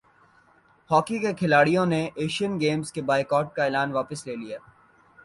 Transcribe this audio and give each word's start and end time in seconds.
hockey 0.89 1.17
کےکھلاڑیوں 1.19 1.85
نے 1.85 2.01
Asian 2.21 2.59
Games 2.61 2.91
کے 2.91 3.01
بائیکاٹ 3.09 3.53
کا 3.55 3.63
اعلان 3.63 3.89
واپس 3.91 4.25
لے 4.27 4.35
لیا 4.35 4.57